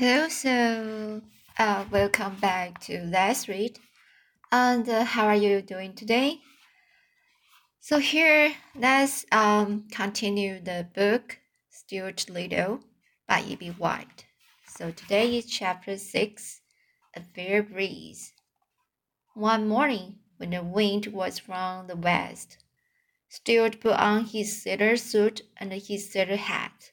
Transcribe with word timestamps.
Hello, 0.00 0.30
so 0.30 1.20
uh, 1.58 1.84
welcome 1.90 2.34
back 2.36 2.80
to 2.80 3.02
Let's 3.02 3.48
Read. 3.48 3.78
And 4.50 4.88
uh, 4.88 5.04
how 5.04 5.26
are 5.26 5.36
you 5.36 5.60
doing 5.60 5.92
today? 5.92 6.40
So 7.80 7.98
here, 7.98 8.54
let's 8.74 9.26
um, 9.30 9.88
continue 9.92 10.58
the 10.58 10.88
book 10.94 11.36
Stuart 11.68 12.30
Little 12.30 12.80
by 13.28 13.42
E.B. 13.42 13.74
White. 13.76 14.24
So 14.66 14.90
today 14.90 15.36
is 15.36 15.44
chapter 15.44 15.98
6, 15.98 16.60
A 17.14 17.20
Fair 17.20 17.62
Breeze. 17.62 18.32
One 19.34 19.68
morning, 19.68 20.20
when 20.38 20.48
the 20.48 20.62
wind 20.62 21.08
was 21.08 21.38
from 21.38 21.88
the 21.88 21.96
west, 21.96 22.56
Stuart 23.28 23.80
put 23.80 23.96
on 24.00 24.24
his 24.24 24.62
sailor 24.62 24.96
suit 24.96 25.42
and 25.58 25.70
his 25.74 26.10
sailor 26.10 26.36
hat, 26.36 26.92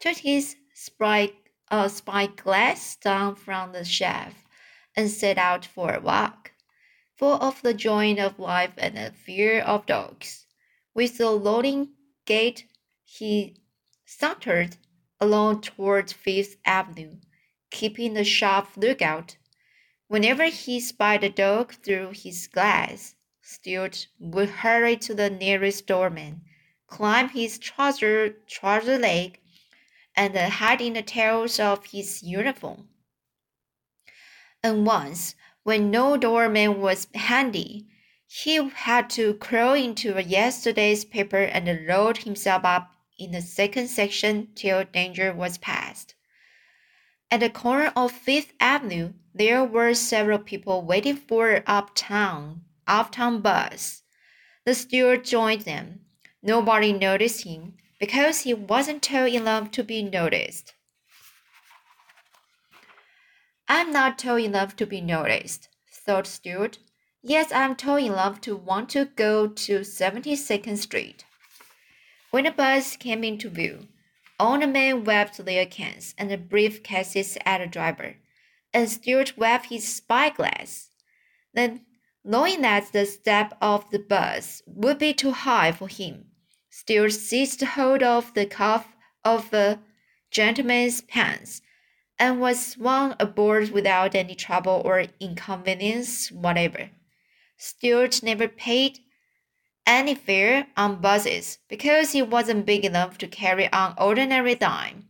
took 0.00 0.16
his 0.16 0.56
spike 0.74 1.36
a 1.72 1.88
spyglass 1.88 2.96
down 2.96 3.34
from 3.34 3.72
the 3.72 3.82
shelf, 3.82 4.46
and 4.94 5.10
set 5.10 5.38
out 5.38 5.64
for 5.64 5.94
a 5.94 6.00
walk, 6.00 6.52
full 7.16 7.40
of 7.40 7.62
the 7.62 7.72
joy 7.72 8.14
of 8.16 8.38
life 8.38 8.74
and 8.76 8.94
the 8.94 9.10
fear 9.10 9.58
of 9.62 9.86
dogs. 9.86 10.44
With 10.92 11.18
a 11.18 11.30
loading 11.30 11.94
gait, 12.26 12.66
he 13.04 13.56
sauntered 14.04 14.76
along 15.18 15.62
toward 15.62 16.12
Fifth 16.12 16.58
Avenue, 16.66 17.16
keeping 17.70 18.18
a 18.18 18.24
sharp 18.24 18.76
lookout. 18.76 19.38
Whenever 20.08 20.44
he 20.44 20.78
spied 20.78 21.24
a 21.24 21.30
dog 21.30 21.72
through 21.72 22.10
his 22.10 22.48
glass, 22.48 23.14
Stuart 23.40 24.08
would 24.18 24.50
hurry 24.50 24.98
to 24.98 25.14
the 25.14 25.30
nearest 25.30 25.86
doorman, 25.86 26.42
climb 26.86 27.30
his 27.30 27.58
trouser, 27.58 28.36
trouser 28.46 28.98
leg, 28.98 29.38
and 30.16 30.36
hide 30.36 30.80
in 30.80 30.94
the 30.94 31.02
tails 31.02 31.58
of 31.58 31.86
his 31.86 32.22
uniform. 32.22 32.88
And 34.62 34.86
once, 34.86 35.34
when 35.62 35.90
no 35.90 36.16
doorman 36.16 36.80
was 36.80 37.08
handy, 37.14 37.88
he 38.26 38.56
had 38.70 39.10
to 39.10 39.34
crawl 39.34 39.74
into 39.74 40.20
yesterday's 40.22 41.04
paper 41.04 41.42
and 41.42 41.86
load 41.86 42.18
himself 42.18 42.64
up 42.64 42.94
in 43.18 43.32
the 43.32 43.42
second 43.42 43.88
section 43.88 44.48
till 44.54 44.84
danger 44.84 45.32
was 45.32 45.58
past. 45.58 46.14
At 47.30 47.40
the 47.40 47.50
corner 47.50 47.92
of 47.96 48.12
Fifth 48.12 48.52
Avenue, 48.60 49.12
there 49.34 49.64
were 49.64 49.94
several 49.94 50.38
people 50.38 50.82
waiting 50.82 51.16
for 51.16 51.50
an 51.50 51.62
uptown 51.66 52.62
uptown 52.86 53.40
bus. 53.40 54.02
The 54.64 54.74
steward 54.74 55.24
joined 55.24 55.62
them. 55.62 56.00
Nobody 56.42 56.92
noticed 56.92 57.44
him, 57.44 57.74
because 58.02 58.40
he 58.40 58.52
wasn't 58.52 59.00
tall 59.00 59.28
enough 59.28 59.70
to 59.70 59.84
be 59.84 60.02
noticed. 60.02 60.74
I'm 63.68 63.92
not 63.92 64.18
tall 64.18 64.40
enough 64.40 64.74
to 64.78 64.86
be 64.86 65.00
noticed, 65.00 65.68
thought 65.88 66.26
Stuart. 66.26 66.78
Yes, 67.22 67.52
I'm 67.52 67.76
tall 67.76 68.00
enough 68.00 68.40
to 68.40 68.56
want 68.56 68.88
to 68.88 69.04
go 69.04 69.46
to 69.46 69.80
72nd 69.82 70.78
Street. 70.78 71.24
When 72.32 72.42
the 72.42 72.50
bus 72.50 72.96
came 72.96 73.22
into 73.22 73.48
view, 73.48 73.86
all 74.36 74.58
the 74.58 74.66
men 74.66 75.04
waved 75.04 75.36
their 75.46 75.64
cans 75.64 76.16
and 76.18 76.28
briefcases 76.50 77.38
at 77.46 77.58
the 77.58 77.68
driver, 77.68 78.16
and 78.74 78.90
Stuart 78.90 79.38
waved 79.38 79.66
his 79.66 79.86
spyglass. 79.86 80.90
Then, 81.54 81.86
knowing 82.24 82.62
that 82.62 82.90
the 82.92 83.06
step 83.06 83.56
of 83.62 83.88
the 83.92 84.00
bus 84.00 84.60
would 84.66 84.98
be 84.98 85.14
too 85.14 85.30
high 85.30 85.70
for 85.70 85.86
him, 85.86 86.31
Stuart 86.74 87.10
seized 87.10 87.60
hold 87.60 88.02
of 88.02 88.32
the 88.32 88.46
cuff 88.46 88.96
of 89.26 89.50
the 89.50 89.78
gentleman's 90.30 91.02
pants 91.02 91.60
and 92.18 92.40
was 92.40 92.66
swung 92.66 93.14
aboard 93.20 93.70
without 93.72 94.14
any 94.14 94.34
trouble 94.34 94.80
or 94.82 95.04
inconvenience 95.20 96.32
whatever. 96.32 96.88
Stuart 97.58 98.22
never 98.22 98.48
paid 98.48 99.00
any 99.86 100.14
fare 100.14 100.66
on 100.74 101.02
buses 101.02 101.58
because 101.68 102.12
he 102.12 102.22
wasn't 102.22 102.64
big 102.64 102.86
enough 102.86 103.18
to 103.18 103.26
carry 103.28 103.66
an 103.70 103.92
ordinary 103.98 104.54
dime. 104.54 105.08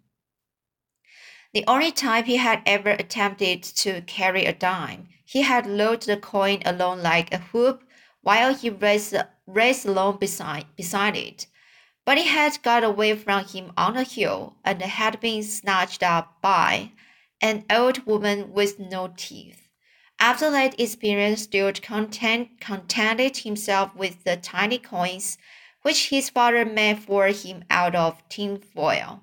The 1.55 1.65
only 1.69 1.93
time 1.93 2.25
he 2.25 2.39
had 2.39 2.63
ever 2.67 2.91
attempted 2.91 3.63
to 3.63 4.03
carry 4.03 4.47
a 4.47 4.53
dime, 4.53 5.11
he 5.25 5.43
had 5.43 5.67
loaded 5.69 6.09
the 6.09 6.17
coin 6.17 6.61
along 6.65 7.03
like 7.03 7.33
a 7.33 7.39
hoop 7.39 7.85
while 8.21 8.53
he 8.53 8.69
raced, 8.69 9.15
raced 9.47 9.87
along 9.87 10.19
beside, 10.19 10.67
beside 10.77 11.17
it 11.17 11.47
but 12.05 12.19
it 12.19 12.27
had 12.27 12.63
got 12.63 12.85
away 12.85 13.15
from 13.17 13.45
him 13.45 13.73
on 13.77 13.97
a 13.97 14.03
hill 14.03 14.57
and 14.65 14.83
had 14.83 15.21
been 15.21 15.43
snatched 15.43 16.03
up 16.03 16.41
by 16.41 16.91
an 17.41 17.65
old 17.71 18.05
woman 18.07 18.53
with 18.53 18.79
no 18.79 19.13
teeth. 19.17 19.69
After 20.19 20.51
that 20.51 20.79
experience, 20.79 21.43
Stuart 21.43 21.83
content, 21.83 22.61
contented 22.61 23.39
himself 23.39 23.95
with 23.97 24.25
the 24.25 24.37
tiny 24.37 24.79
coins 24.79 25.39
which 25.83 26.11
his 26.11 26.31
father 26.31 26.65
made 26.65 27.01
for 27.01 27.27
him 27.27 27.65
out 27.69 27.95
of 27.95 28.23
tin 28.29 28.59
foil. 28.59 29.21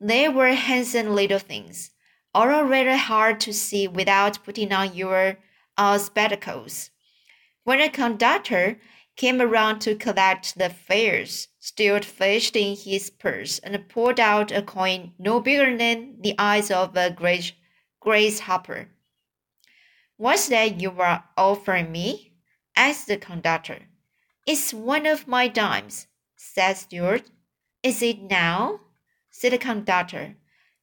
They 0.00 0.28
were 0.28 0.52
handsome 0.54 1.14
little 1.14 1.38
things, 1.38 1.92
although 2.34 2.64
rather 2.64 2.96
hard 2.96 3.40
to 3.40 3.52
see 3.52 3.86
without 3.88 4.44
putting 4.44 4.72
on 4.72 4.94
your 4.94 5.38
uh, 5.76 5.98
spectacles. 5.98 6.90
When 7.64 7.80
a 7.80 7.88
conductor 7.88 8.78
came 9.18 9.42
around 9.42 9.80
to 9.80 9.96
collect 9.96 10.56
the 10.56 10.70
fares, 10.70 11.48
Stuart 11.58 12.04
fished 12.04 12.54
in 12.54 12.76
his 12.76 13.10
purse 13.10 13.58
and 13.58 13.88
pulled 13.88 14.20
out 14.20 14.52
a 14.52 14.62
coin 14.62 15.12
no 15.18 15.40
bigger 15.40 15.76
than 15.76 16.22
the 16.22 16.36
eyes 16.38 16.70
of 16.70 16.96
a 16.96 17.10
grace, 17.10 17.52
grasshopper. 17.98 18.88
What's 20.16 20.48
that 20.48 20.80
you 20.80 20.92
are 21.00 21.24
offering 21.36 21.90
me? 21.90 22.32
asked 22.76 23.08
the 23.08 23.16
conductor. 23.16 23.80
It's 24.46 24.72
one 24.72 25.04
of 25.04 25.26
my 25.26 25.48
dimes, 25.48 26.06
said 26.36 26.74
Stuart. 26.74 27.28
Is 27.82 28.00
it 28.02 28.22
now? 28.22 28.82
said 29.30 29.52
the 29.52 29.58
conductor. 29.58 30.36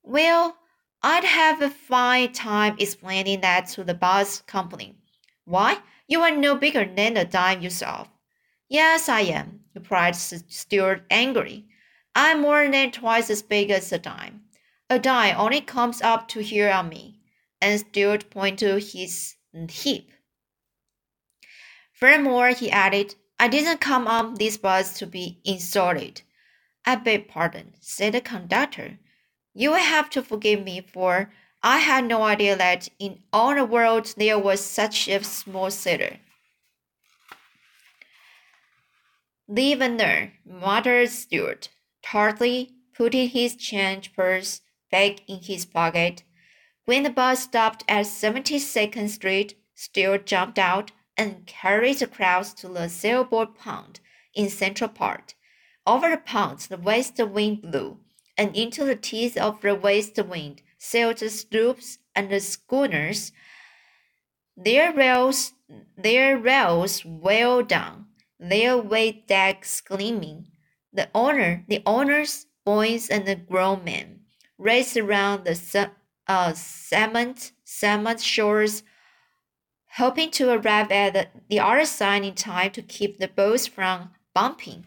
Well, 0.04 0.58
I'd 1.02 1.24
have 1.24 1.62
a 1.62 1.70
fine 1.70 2.34
time 2.34 2.76
explaining 2.80 3.40
that 3.42 3.70
to 3.70 3.86
the 3.86 3.94
bus 3.94 4.42
company. 4.42 4.98
Why, 5.46 5.78
you 6.06 6.20
are 6.20 6.36
no 6.36 6.56
bigger 6.56 6.84
than 6.84 7.16
a 7.16 7.24
dime 7.24 7.62
yourself. 7.62 8.10
Yes, 8.68 9.08
I 9.08 9.22
am, 9.22 9.62
replied 9.74 10.16
Stuart 10.16 11.04
angrily. 11.10 11.68
I'm 12.16 12.42
more 12.42 12.68
than 12.70 12.92
twice 12.92 13.30
as 13.30 13.42
big 13.42 13.70
as 13.70 13.92
a 13.92 14.00
dime. 14.00 14.42
A 14.90 15.00
dime 15.00 15.36
only 15.38 15.62
comes 15.62 16.02
up 16.02 16.28
to 16.30 16.42
here 16.42 16.72
on 16.72 16.90
me. 16.90 17.20
And 17.62 17.80
Stuart 17.80 18.30
pointed 18.30 18.60
to 18.60 18.80
his 18.80 19.36
hip. 19.70 20.10
Furthermore, 21.94 22.50
he 22.50 22.70
added, 22.70 23.16
I 23.40 23.48
didn't 23.48 23.82
come 23.82 24.08
on 24.08 24.36
this 24.36 24.58
bus 24.58 24.98
to 25.00 25.08
be 25.08 25.40
insulted. 25.46 26.22
I 26.86 26.96
beg 26.96 27.28
pardon, 27.28 27.74
said 27.80 28.14
the 28.14 28.22
conductor. 28.22 29.00
You 29.54 29.72
will 29.72 29.78
have 29.78 30.10
to 30.12 30.22
forgive 30.22 30.64
me, 30.64 30.82
for 30.82 31.32
I 31.64 31.80
had 31.80 32.06
no 32.06 32.24
idea 32.24 32.56
that 32.56 32.90
in 33.00 33.24
all 33.32 33.56
the 33.56 33.66
world 33.66 34.14
there 34.18 34.38
was 34.38 34.62
such 34.62 35.08
a 35.08 35.24
small 35.24 35.72
sailor. 35.72 36.18
Leave 39.48 39.80
a 39.80 40.32
muttered 40.44 41.10
Stuart, 41.10 41.70
tartly, 42.02 42.72
putting 42.96 43.30
his 43.30 43.56
change 43.56 44.14
purse 44.14 44.62
back 44.90 45.20
in 45.28 45.40
his 45.40 45.66
pocket. 45.66 46.24
When 46.86 47.04
the 47.04 47.12
bus 47.12 47.44
stopped 47.44 47.84
at 47.88 48.06
72nd 48.06 49.10
Street, 49.10 49.56
Stuart 49.76 50.26
jumped 50.26 50.58
out 50.58 50.92
and 51.16 51.46
carried 51.46 52.00
the 52.00 52.08
crowds 52.08 52.54
to 52.56 52.68
the 52.68 52.90
sailboat 52.90 53.58
pond 53.58 54.00
in 54.34 54.50
Central 54.50 54.90
Park. 54.90 55.34
Over 55.86 56.10
the 56.10 56.18
pond, 56.18 56.60
the 56.62 56.78
west 56.78 57.20
wind 57.20 57.62
blew, 57.62 58.00
and 58.38 58.56
into 58.56 58.84
the 58.84 58.96
teeth 58.96 59.38
of 59.38 59.62
the 59.62 59.76
west 59.76 60.18
wind 60.24 60.64
sailed 60.80 61.18
the 61.18 61.30
sloops 61.30 62.00
and 62.16 62.32
the 62.32 62.40
schooners. 62.40 63.32
Their 64.58 64.92
rails, 64.92 65.54
their 65.96 66.38
rails 66.38 67.06
well 67.06 67.62
down, 67.62 68.05
their 68.52 68.78
white 68.78 69.28
decks 69.28 69.82
gleaming. 69.82 70.48
The 70.94 71.10
owner, 71.14 71.66
the 71.68 71.82
owners, 71.86 72.46
boys, 72.64 73.10
and 73.10 73.26
the 73.26 73.36
grown 73.36 73.84
men 73.84 74.22
raced 74.58 74.96
around 74.96 75.44
the 75.44 75.92
uh, 76.28 76.54
cement, 76.54 77.52
cement 77.64 78.22
shores, 78.22 78.84
hoping 79.98 80.32
to 80.32 80.50
arrive 80.50 80.92
at 80.92 81.14
the, 81.14 81.28
the 81.50 81.60
other 81.60 81.86
side 81.86 82.24
in 82.24 82.34
time 82.34 82.72
to 82.72 82.82
keep 82.82 83.20
the 83.20 83.28
boats 83.28 83.68
from 83.68 84.12
bumping. 84.34 84.86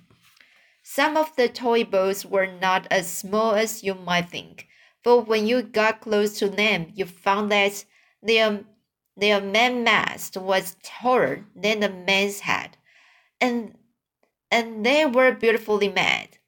Some 0.83 1.17
of 1.17 1.37
the 1.37 1.49
toy 1.49 1.85
boats 1.85 2.25
were 2.25 2.47
not 2.47 2.87
as 2.91 3.07
small 3.07 3.55
as 3.55 3.85
you 3.85 3.95
might 3.95 4.31
think, 4.31 4.67
for 5.05 5.21
when 5.21 5.47
you 5.47 5.63
got 5.63 6.01
close 6.01 6.39
to 6.39 6.49
them, 6.49 6.93
you 6.95 7.05
found 7.05 7.53
that 7.53 7.85
their, 8.23 8.65
their 9.17 9.41
main 9.41 9.85
mast 9.85 10.39
was 10.39 10.77
taller 10.83 11.45
than 11.55 11.81
the 11.81 11.91
man's 11.91 12.41
head 12.41 12.78
and 13.41 13.77
and 14.51 14.85
they 14.85 15.05
were 15.05 15.33
beautifully 15.33 15.89
made. 15.89 16.39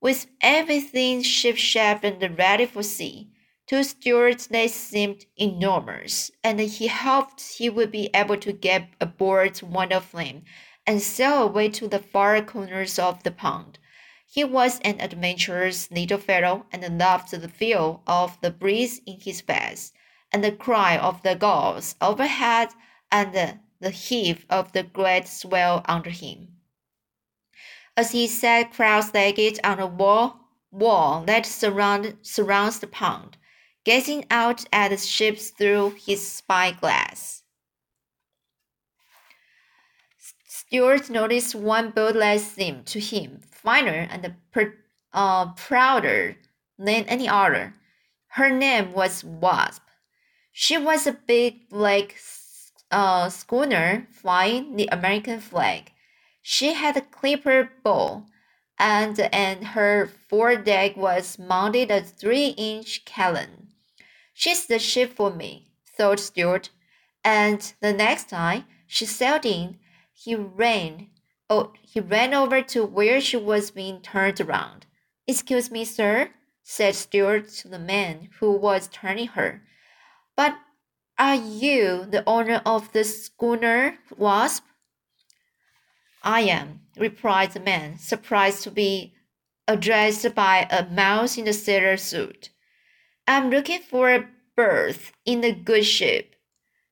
With 0.00 0.26
everything 0.40 1.22
shipshape 1.22 2.04
and 2.04 2.38
ready 2.38 2.66
for 2.66 2.82
sea, 2.82 3.30
To 3.66 3.82
Stuart, 3.82 4.46
they 4.50 4.68
seemed 4.68 5.26
enormous, 5.36 6.30
and 6.44 6.60
he 6.60 6.86
hoped 6.86 7.40
he 7.40 7.68
would 7.68 7.90
be 7.90 8.10
able 8.14 8.36
to 8.36 8.52
get 8.52 8.90
aboard 9.00 9.58
one 9.58 9.92
of 9.92 10.12
them 10.12 10.44
and 10.86 11.02
sail 11.02 11.42
away 11.42 11.68
to 11.70 11.88
the 11.88 11.98
far 11.98 12.40
corners 12.42 12.98
of 12.98 13.24
the 13.24 13.32
pond. 13.32 13.80
He 14.28 14.44
was 14.44 14.78
an 14.80 15.00
adventurous 15.00 15.90
little 15.90 16.18
fellow 16.18 16.66
and 16.70 16.98
loved 16.98 17.32
the 17.32 17.48
feel 17.48 18.02
of 18.06 18.38
the 18.40 18.50
breeze 18.50 19.00
in 19.06 19.18
his 19.18 19.40
face, 19.40 19.92
and 20.30 20.44
the 20.44 20.52
cry 20.52 20.96
of 20.96 21.22
the 21.22 21.34
gulls 21.34 21.96
overhead, 22.00 22.68
and 23.10 23.58
the, 23.80 23.86
the 23.86 23.90
heave 23.90 24.46
of 24.50 24.72
the 24.72 24.82
great 24.82 25.28
swell 25.28 25.82
under 25.86 26.10
him. 26.10 26.48
As 27.96 28.12
he 28.12 28.26
sat 28.26 28.72
cross-legged 28.72 29.60
on 29.64 29.78
a 29.78 29.86
wall, 29.86 30.40
wall 30.70 31.24
that 31.26 31.46
surround, 31.46 32.16
surrounds 32.22 32.78
the 32.80 32.86
pond, 32.86 33.36
gazing 33.84 34.26
out 34.30 34.64
at 34.72 34.88
the 34.88 34.96
ships 34.96 35.50
through 35.50 35.94
his 35.98 36.26
spyglass. 36.26 37.42
Stuart 40.46 41.08
noticed 41.08 41.54
one 41.54 41.90
boat 41.90 42.14
that 42.14 42.40
seemed 42.40 42.86
to 42.86 43.00
him 43.00 43.40
finer 43.40 44.08
and 44.10 44.34
uh, 45.12 45.52
prouder 45.54 46.36
than 46.78 47.04
any 47.04 47.28
other. 47.28 47.74
Her 48.28 48.50
name 48.50 48.92
was 48.92 49.24
Wasp. 49.24 49.82
She 50.52 50.76
was 50.76 51.06
a 51.06 51.12
big 51.12 51.68
black 51.68 52.16
uh, 52.90 53.28
schooner 53.28 54.06
flying 54.10 54.76
the 54.76 54.88
American 54.92 55.40
flag. 55.40 55.92
She 56.42 56.74
had 56.74 56.96
a 56.96 57.00
clipper 57.00 57.70
bow, 57.82 58.26
and 58.78 59.18
and 59.32 59.68
her 59.68 60.06
foredeck 60.28 60.96
was 60.96 61.38
mounted 61.38 61.90
a 61.90 62.00
three-inch 62.00 63.04
cannon. 63.04 63.68
She's 64.32 64.66
the 64.66 64.78
ship 64.78 65.14
for 65.14 65.30
me, 65.30 65.68
thought 65.96 66.20
Stuart. 66.20 66.70
And 67.24 67.72
the 67.80 67.92
next 67.92 68.28
time 68.28 68.64
she 68.86 69.06
sailed 69.06 69.46
in, 69.46 69.78
he 70.12 70.34
ran. 70.34 71.08
Oh, 71.48 71.72
he 71.82 72.00
ran 72.00 72.34
over 72.34 72.60
to 72.62 72.84
where 72.84 73.20
she 73.20 73.36
was 73.36 73.70
being 73.70 74.00
turned 74.00 74.40
around. 74.40 74.86
Excuse 75.26 75.70
me, 75.70 75.84
sir, 75.84 76.30
said 76.62 76.94
Stuart 76.94 77.48
to 77.48 77.68
the 77.68 77.78
man 77.78 78.28
who 78.38 78.52
was 78.52 78.88
turning 78.88 79.28
her. 79.28 79.62
But 80.36 80.56
are 81.18 81.34
you 81.34 82.04
the 82.04 82.22
owner 82.26 82.60
of 82.66 82.92
the 82.92 83.04
schooner 83.04 83.98
Wasp? 84.16 84.64
I 86.22 86.40
am, 86.40 86.80
replied 86.96 87.52
the 87.52 87.60
man, 87.60 87.98
surprised 87.98 88.62
to 88.64 88.70
be 88.70 89.14
addressed 89.68 90.34
by 90.34 90.66
a 90.70 90.86
mouse 90.86 91.38
in 91.38 91.48
a 91.48 91.52
sailor 91.52 91.96
suit. 91.96 92.50
I'm 93.26 93.50
looking 93.50 93.80
for 93.80 94.12
a 94.12 94.28
berth 94.56 95.12
in 95.24 95.40
the 95.40 95.52
good 95.52 95.84
ship, 95.84 96.36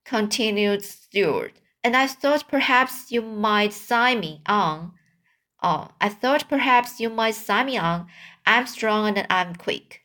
continued 0.05 0.85
Stuart, 0.85 1.61
and 1.83 1.97
I 1.97 2.07
thought 2.07 2.49
perhaps 2.49 3.13
you 3.13 3.23
might 3.23 3.73
sign 3.73 4.21
me 4.21 4.43
on. 4.47 4.93
Oh, 5.63 5.89
I 6.01 6.09
thought 6.09 6.49
perhaps 6.49 7.01
you 7.01 7.11
might 7.11 7.35
sign 7.35 7.67
me 7.67 7.79
on. 7.79 8.07
I'm 8.47 8.67
strong 8.67 9.17
and 9.19 9.27
I'm 9.31 9.55
quick. 9.55 10.03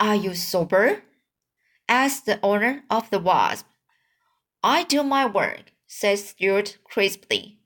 Are 0.00 0.16
you 0.16 0.34
sober? 0.34 1.02
Asked 1.88 2.26
the 2.26 2.40
owner 2.42 2.84
of 2.90 3.10
the 3.10 3.18
Wasp. 3.18 3.66
I 4.62 4.84
do 4.84 5.02
my 5.02 5.26
work, 5.26 5.72
said 5.86 6.18
Stuart 6.18 6.78
crisply. 6.84 7.58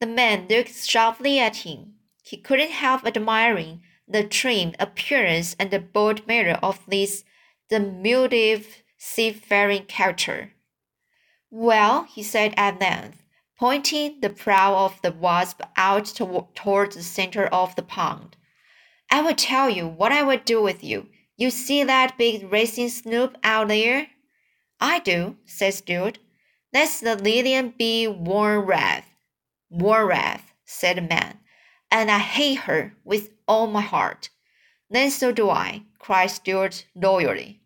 The 0.00 0.06
man 0.06 0.46
looked 0.48 0.74
sharply 0.74 1.38
at 1.38 1.56
him. 1.56 1.94
He 2.22 2.36
couldn't 2.36 2.70
help 2.70 3.04
admiring 3.04 3.82
the 4.06 4.24
trim 4.24 4.74
appearance 4.78 5.54
and 5.58 5.70
the 5.70 5.78
bold 5.78 6.26
manner 6.26 6.58
of 6.62 6.80
this 6.86 7.24
diminutive 7.68 8.82
seafaring 8.96 9.84
character. 9.84 10.52
Well, 11.50 12.04
he 12.04 12.22
said 12.22 12.54
at 12.56 12.80
length, 12.80 13.22
pointing 13.58 14.20
the 14.20 14.30
prow 14.30 14.76
of 14.76 15.00
the 15.02 15.12
wasp 15.12 15.60
out 15.76 16.06
to, 16.06 16.46
toward 16.54 16.92
the 16.92 17.02
center 17.02 17.46
of 17.46 17.74
the 17.76 17.82
pond. 17.82 18.36
I 19.10 19.22
will 19.22 19.34
tell 19.34 19.68
you 19.68 19.88
what 19.88 20.12
I 20.12 20.22
will 20.22 20.40
do 20.44 20.62
with 20.62 20.84
you. 20.84 21.08
You 21.38 21.48
see 21.50 21.82
that 21.84 22.18
big 22.18 22.52
racing 22.52 22.90
sloop 22.90 23.38
out 23.42 23.68
there? 23.68 24.08
I 24.80 24.98
do, 24.98 25.36
said 25.46 25.72
Stuart. 25.72 26.18
That's 26.72 27.00
the 27.00 27.16
Lillian 27.16 27.72
B. 27.78 28.06
Womrath. 28.06 29.04
Womrath, 29.72 30.42
said 30.66 30.98
the 30.98 31.02
man 31.02 31.38
and 31.90 32.10
I 32.10 32.18
hate 32.18 32.60
her 32.60 32.94
with 33.04 33.30
all 33.46 33.66
my 33.66 33.80
heart. 33.80 34.30
Then 34.90 35.10
so 35.10 35.32
do 35.32 35.50
I, 35.50 35.82
cried 35.98 36.28
Stuart 36.28 36.86
loyally. 36.94 37.60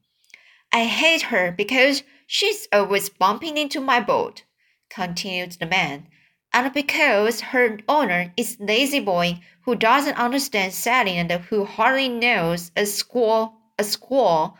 I 0.72 0.84
hate 0.84 1.22
her 1.22 1.52
because 1.52 2.02
she's 2.26 2.66
always 2.72 3.08
bumping 3.08 3.56
into 3.58 3.80
my 3.80 4.00
boat, 4.00 4.44
continued 4.90 5.52
the 5.52 5.66
man, 5.66 6.06
and 6.52 6.72
because 6.72 7.40
her 7.40 7.78
owner 7.88 8.32
is 8.36 8.58
lazy 8.60 9.00
boy 9.00 9.40
who 9.62 9.74
doesn't 9.74 10.18
understand 10.18 10.72
sailing 10.72 11.18
and 11.18 11.32
who 11.32 11.64
hardly 11.64 12.08
knows 12.08 12.70
a 12.76 12.86
squall, 12.86 13.58
a 13.78 13.84
squall, 13.84 14.58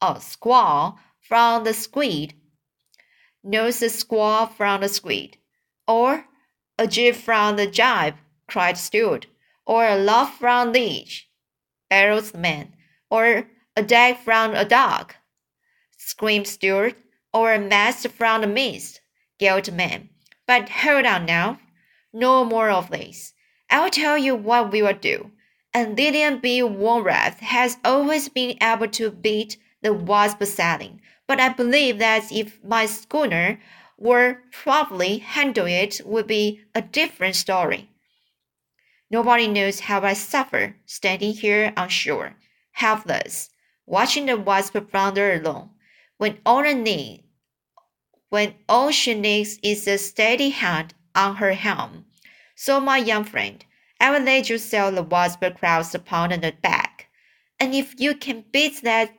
a 0.00 0.20
squall 0.20 0.98
from 1.20 1.64
the 1.64 1.74
squid, 1.74 2.34
knows 3.44 3.82
a 3.82 3.88
squall 3.88 4.46
from 4.46 4.80
the 4.80 4.88
squid, 4.88 5.36
or 5.86 6.24
a 6.78 6.86
jib 6.86 7.14
from 7.14 7.56
the 7.56 7.66
jibe 7.66 8.16
cried 8.46 8.78
Stuart, 8.78 9.26
or 9.66 9.86
a 9.86 9.96
laugh 9.96 10.38
from 10.38 10.72
bellows 10.72 12.32
the 12.32 12.38
man, 12.38 12.74
or 13.10 13.48
a 13.76 13.82
dag 13.82 14.18
from 14.18 14.54
a 14.54 14.64
dog, 14.64 15.14
screamed 15.96 16.46
Stuart, 16.46 16.96
or 17.32 17.52
a 17.52 17.58
mast 17.58 18.08
from 18.08 18.40
the 18.40 18.46
mist, 18.46 19.00
yelled 19.38 19.72
man. 19.72 20.08
But 20.46 20.68
hold 20.68 21.04
on 21.04 21.26
now, 21.26 21.60
no 22.12 22.44
more 22.44 22.70
of 22.70 22.90
this. 22.90 23.34
I'll 23.70 23.90
tell 23.90 24.16
you 24.16 24.34
what 24.34 24.72
we 24.72 24.82
will 24.82 24.94
do. 24.94 25.30
And 25.74 25.96
Lillian 25.96 26.38
B. 26.38 26.60
Womrath 26.60 27.38
has 27.38 27.76
always 27.84 28.28
been 28.28 28.56
able 28.62 28.88
to 28.88 29.10
beat 29.10 29.58
the 29.82 29.92
wasp 29.92 30.42
sailing, 30.44 31.00
but 31.26 31.40
I 31.40 31.50
believe 31.50 31.98
that 31.98 32.32
if 32.32 32.62
my 32.64 32.86
schooner 32.86 33.60
were 33.98 34.42
properly 34.50 35.18
handled, 35.18 35.68
it 35.68 36.00
would 36.04 36.26
be 36.26 36.60
a 36.74 36.82
different 36.82 37.36
story. 37.36 37.90
Nobody 39.10 39.48
knows 39.48 39.80
how 39.80 40.02
I 40.02 40.12
suffer 40.12 40.76
standing 40.86 41.32
here 41.32 41.72
on 41.76 41.88
shore, 41.88 42.36
helpless, 42.72 43.50
watching 43.86 44.26
the 44.26 44.36
wasp 44.36 44.76
flounder 44.90 45.34
along, 45.34 45.70
when 46.18 46.38
all 46.44 46.58
I 46.58 46.74
need, 46.74 47.24
when 48.28 48.54
all 48.68 48.90
she 48.90 49.14
needs 49.14 49.58
is 49.62 49.88
a 49.88 49.96
steady 49.96 50.50
hand 50.50 50.94
on 51.14 51.36
her 51.36 51.52
helm. 51.52 52.04
So, 52.54 52.80
my 52.80 52.98
young 52.98 53.24
friend, 53.24 53.64
I 54.00 54.10
will 54.10 54.24
let 54.24 54.48
you 54.48 54.58
sell 54.58 54.92
the 54.92 55.02
wasp 55.02 55.42
across 55.42 55.92
the 55.92 55.98
pond 55.98 56.32
and 56.32 56.62
back, 56.62 57.08
and 57.58 57.74
if 57.74 57.98
you 57.98 58.14
can 58.14 58.44
beat 58.52 58.82
that 58.82 59.12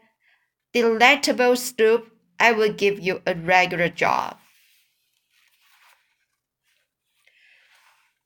delectable 0.74 1.55
sloop, 1.55 2.12
I 2.39 2.53
will 2.53 2.71
give 2.71 3.00
you 3.00 3.21
a 3.25 3.36
regular 3.36 3.89
job. 3.89 4.38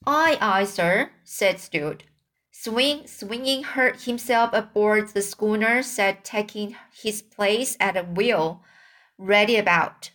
Aye, 0.06 0.38
aye, 0.42 0.66
sir, 0.66 1.12
said 1.24 1.60
Stuart. 1.60 2.04
Swing, 2.52 3.08
swinging 3.08 3.64
her 3.64 3.94
himself 3.94 4.52
aboard 4.54 5.10
the 5.10 5.22
schooner, 5.22 5.82
said 5.82 6.24
taking 6.24 6.76
his 6.94 7.22
place 7.22 7.76
at 7.80 7.96
the 7.96 8.04
wheel, 8.04 8.62
ready 9.18 9.58
about. 9.58 10.12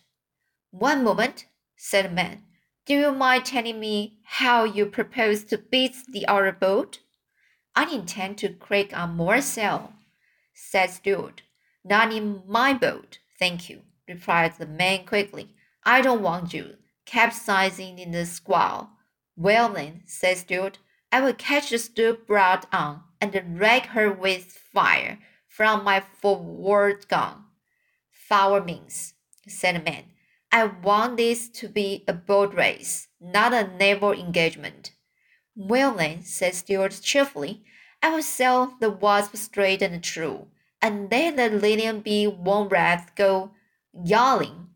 One 0.71 1.03
moment, 1.03 1.45
said 1.75 2.05
the 2.05 2.09
man. 2.09 2.43
Do 2.89 2.95
you 2.95 3.11
mind 3.11 3.45
telling 3.45 3.79
me 3.79 4.17
how 4.23 4.63
you 4.63 4.87
propose 4.87 5.43
to 5.43 5.59
beat 5.59 5.95
the 6.11 6.27
other 6.27 6.51
boat? 6.51 7.01
I 7.75 7.85
intend 7.93 8.39
to 8.39 8.49
creek 8.49 8.89
a 8.95 9.05
more 9.05 9.41
sail, 9.41 9.93
said 10.55 10.89
Stuart. 10.89 11.43
Not 11.85 12.11
in 12.11 12.41
my 12.47 12.73
boat, 12.73 13.19
thank 13.37 13.69
you, 13.69 13.81
replied 14.07 14.55
the 14.57 14.65
man 14.65 15.05
quickly. 15.05 15.53
I 15.83 16.01
don't 16.01 16.23
want 16.23 16.51
you 16.51 16.77
capsizing 17.05 17.99
in 17.99 18.09
the 18.09 18.25
squall. 18.25 18.89
Well 19.37 19.69
then, 19.69 20.01
said 20.07 20.37
Stuart, 20.37 20.79
I 21.11 21.21
will 21.21 21.33
catch 21.33 21.69
the 21.69 22.17
brought 22.25 22.65
on 22.73 23.03
and 23.21 23.59
wreck 23.59 23.85
her 23.87 24.11
with 24.11 24.45
fire 24.73 25.19
from 25.47 25.83
my 25.83 25.99
forward 25.99 27.07
gun. 27.07 27.43
Foul 28.11 28.61
means, 28.61 29.13
said 29.47 29.75
the 29.75 29.79
man. 29.79 30.05
I 30.51 30.65
want 30.65 31.17
this 31.17 31.47
to 31.49 31.67
be 31.67 32.03
a 32.07 32.13
boat 32.13 32.53
race, 32.53 33.07
not 33.19 33.53
a 33.53 33.67
naval 33.77 34.13
engagement. 34.13 34.91
Well 35.55 35.93
then, 35.93 36.23
said 36.23 36.55
Stuart 36.55 36.99
cheerfully, 37.03 37.63
I 38.01 38.09
will 38.09 38.23
sail 38.23 38.73
the 38.79 38.89
wasp 38.89 39.35
straight 39.35 39.81
and 39.81 40.03
true, 40.03 40.47
and 40.81 41.11
let 41.11 41.35
the 41.35 41.49
Lillian 41.49 42.01
B. 42.01 42.25
breath 42.27 43.11
go 43.15 43.51
yawling 43.93 44.69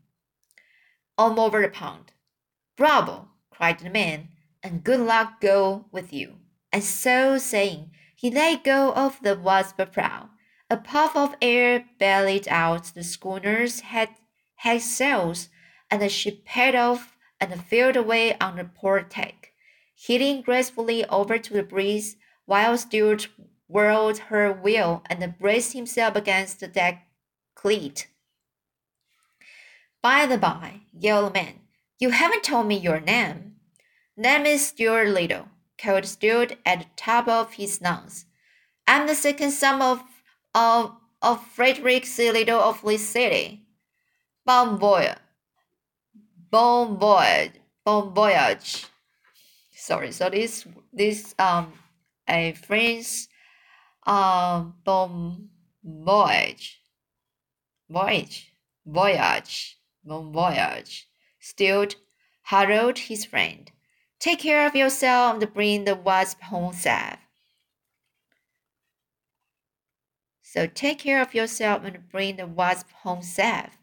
all 1.18 1.40
over 1.40 1.62
the 1.62 1.70
pond. 1.70 2.12
Bravo! 2.76 3.30
cried 3.50 3.80
the 3.80 3.90
man 3.90 4.30
and 4.64 4.84
good 4.84 5.00
luck 5.00 5.42
go 5.42 5.86
with 5.92 6.14
you. 6.14 6.36
And 6.72 6.84
so 6.84 7.38
saying, 7.38 7.92
he 8.16 8.32
let 8.32 8.64
go 8.64 8.94
of 8.94 9.22
the 9.22 9.38
wasp 9.38 9.80
prow. 9.92 10.30
A 10.70 10.78
puff 10.78 11.16
of 11.16 11.36
air 11.42 11.86
bellied 12.00 12.48
out 12.48 12.86
the 12.86 13.04
schooner's 13.04 13.82
head, 13.82 14.10
head 14.56 14.82
sails, 14.82 15.50
and 16.02 16.12
ship 16.12 16.44
paid 16.46 16.76
off 16.76 17.16
and 17.40 17.64
filled 17.64 17.96
away 17.96 18.38
on 18.40 18.56
the 18.58 18.64
port 18.64 19.12
tack, 19.12 19.52
hitting 19.96 20.42
gracefully 20.42 21.06
over 21.06 21.38
to 21.38 21.54
the 21.54 21.64
breeze, 21.64 22.16
while 22.46 22.78
Stuart 22.78 23.28
whirled 23.68 24.18
her 24.18 24.52
wheel 24.52 25.04
and 25.10 25.38
braced 25.40 25.74
himself 25.74 26.16
against 26.16 26.60
the 26.60 26.68
deck 26.68 27.08
cleat. 27.56 28.08
By 30.02 30.26
the 30.26 30.38
by, 30.38 30.82
yelled 30.92 31.30
the 31.30 31.34
man, 31.34 31.60
you 32.00 32.10
haven't 32.10 32.44
told 32.44 32.68
me 32.68 32.78
your 32.78 33.00
name. 33.00 33.56
Name 34.18 34.46
is 34.46 34.68
Stuart 34.68 35.10
Little, 35.10 35.48
called 35.78 36.06
Stuart 36.06 36.58
at 36.66 36.80
the 36.80 36.86
top 36.96 37.28
of 37.28 37.54
his 37.54 37.82
lungs. 37.82 38.26
I'm 38.88 39.08
the 39.08 39.16
second 39.16 39.52
son 39.52 39.82
of 39.82 40.04
of 40.54 40.96
of 41.22 41.46
Frederick 41.48 42.06
C. 42.06 42.32
Little 42.32 42.60
of 42.60 42.84
Lee 42.84 42.98
City. 42.98 43.66
Bon 44.46 44.78
voyage. 44.78 45.23
Bon 46.54 47.00
voyage. 47.00 47.54
Bon 47.84 48.14
voyage. 48.14 48.86
Sorry, 49.76 50.12
so 50.12 50.30
this 50.30 50.68
this 50.94 51.34
um 51.40 51.74
a 52.30 52.52
French 52.52 53.26
um 54.06 54.76
bon 54.86 55.50
voyage. 55.84 56.80
Voyage. 57.90 58.54
Voyage. 58.86 59.80
Bon 60.06 60.32
voyage. 60.32 61.08
Stuart 61.40 61.96
Harold 62.44 63.00
his 63.00 63.26
friend. 63.26 63.72
Take 64.20 64.42
care 64.42 64.68
of 64.68 64.76
yourself 64.76 65.42
and 65.42 65.54
bring 65.56 65.86
the 65.86 65.96
wasp 65.96 66.40
home 66.40 66.74
safe. 66.74 67.18
So 70.44 70.68
take 70.68 71.00
care 71.00 71.20
of 71.20 71.34
yourself 71.34 71.84
and 71.84 72.08
bring 72.12 72.36
the 72.36 72.46
wasp 72.46 72.92
home 73.02 73.24
safe. 73.24 73.80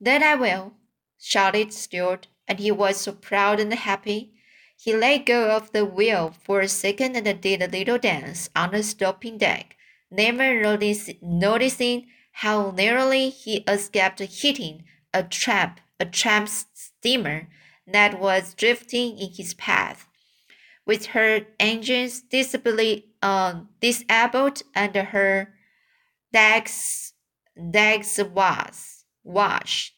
Then 0.00 0.22
I 0.22 0.36
will, 0.36 0.72
shouted 1.20 1.72
Stuart, 1.72 2.28
and 2.46 2.58
he 2.58 2.70
was 2.70 2.98
so 2.98 3.12
proud 3.12 3.60
and 3.60 3.72
happy. 3.72 4.32
He 4.76 4.94
let 4.94 5.26
go 5.26 5.50
of 5.50 5.72
the 5.72 5.84
wheel 5.84 6.34
for 6.44 6.60
a 6.60 6.68
second 6.68 7.16
and 7.16 7.40
did 7.40 7.62
a 7.62 7.68
little 7.68 7.98
dance 7.98 8.48
on 8.54 8.70
the 8.70 8.82
stopping 8.82 9.38
deck, 9.38 9.76
never 10.10 10.60
notice, 10.60 11.10
noticing 11.20 12.06
how 12.32 12.70
narrowly 12.70 13.30
he 13.30 13.64
escaped 13.66 14.20
hitting 14.20 14.84
a 15.12 15.24
tramp, 15.24 15.80
a 15.98 16.04
tramp 16.04 16.48
steamer 16.48 17.48
that 17.86 18.20
was 18.20 18.54
drifting 18.54 19.18
in 19.18 19.30
his 19.32 19.54
path. 19.54 20.06
With 20.86 21.06
her 21.06 21.46
engines 21.58 22.22
uh, 23.20 23.60
disabled 23.80 24.62
and 24.74 24.94
her 24.94 25.54
decks 26.32 27.12
decks 27.70 28.18
was 28.22 29.04
wash. 29.24 29.92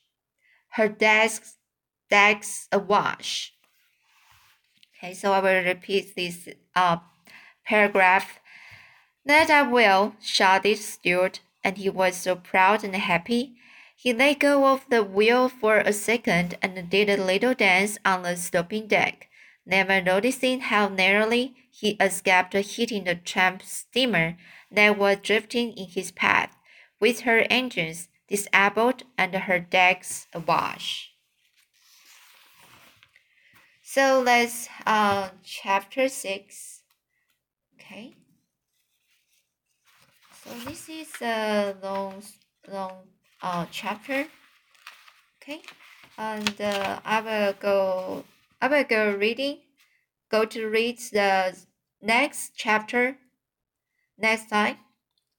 Her 0.71 0.89
decks 0.89 1.57
decks 2.11 2.69
awash. 2.73 3.53
Okay, 4.99 5.15
so 5.15 5.33
I 5.33 5.41
will 5.41 5.65
repeat 5.65 6.15
this 6.15 6.49
uh, 6.75 6.99
paragraph. 7.65 8.39
That 9.25 9.51
I 9.51 9.63
will, 9.63 10.15
shouted 10.21 10.79
Stuart, 10.79 11.41
and 11.63 11.79
he 11.79 11.89
was 11.89 12.17
so 12.17 12.37
proud 12.37 12.85
and 12.85 12.95
happy. 12.95 13.55
He 13.97 14.13
let 14.13 14.39
go 14.41 14.67
of 14.67 14.87
the 14.89 15.05
wheel 15.05 15.49
for 15.49 15.79
a 15.79 15.93
second 15.93 16.57
and 16.63 16.89
did 16.89 17.09
a 17.11 17.23
little 17.23 17.55
dance 17.55 17.99
on 18.05 18.23
the 18.23 18.37
sloping 18.37 18.87
deck, 18.87 19.29
never 19.67 20.01
noticing 20.01 20.61
how 20.61 20.89
narrowly 20.89 21.55
he 21.71 21.91
escaped 22.01 22.55
hitting 22.55 23.05
the 23.05 23.15
tramp 23.15 23.63
steamer 23.63 24.37
that 24.71 24.99
was 24.99 25.19
drifting 25.23 25.73
in 25.73 25.87
his 25.87 26.11
path, 26.11 26.57
with 26.99 27.21
her 27.21 27.47
engines 27.51 28.09
disabled 28.31 29.03
and 29.19 29.35
her 29.35 29.59
decks 29.59 30.29
awash. 30.33 31.13
So 33.83 34.23
let's 34.25 34.69
uh, 34.87 35.31
chapter 35.43 36.09
six. 36.09 36.83
Okay. 37.75 38.15
So 40.45 40.51
this 40.65 40.89
is 40.89 41.11
a 41.21 41.75
long, 41.83 42.23
long 42.71 43.09
uh, 43.43 43.67
chapter. 43.71 44.27
Okay, 45.43 45.63
and 46.17 46.61
uh, 46.61 47.01
I 47.05 47.21
will 47.21 47.55
go. 47.61 48.25
I 48.63 48.69
will 48.69 48.85
go 48.85 49.17
reading. 49.17 49.59
Go 50.31 50.45
to 50.45 50.67
read 50.69 50.99
the 51.13 51.57
next 52.01 52.53
chapter 52.55 53.17
next 54.17 54.49
time. 54.49 54.77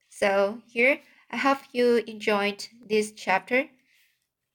So 0.09 0.59
here, 0.67 0.99
I 1.31 1.37
hope 1.37 1.59
you 1.71 2.03
enjoyed 2.05 2.67
this 2.85 3.11
chapter. 3.13 3.69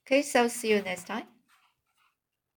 Okay, 0.06 0.23
so 0.23 0.49
see 0.49 0.71
you 0.71 0.83
next 0.83 1.06
time. 1.09 1.36